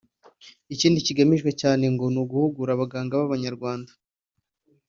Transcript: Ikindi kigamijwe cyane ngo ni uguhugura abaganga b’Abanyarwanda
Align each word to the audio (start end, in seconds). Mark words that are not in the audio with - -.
Ikindi 0.73 1.05
kigamijwe 1.05 1.49
cyane 1.61 1.83
ngo 1.93 2.05
ni 2.13 2.19
uguhugura 2.23 2.71
abaganga 2.73 3.13
b’Abanyarwanda 3.19 3.91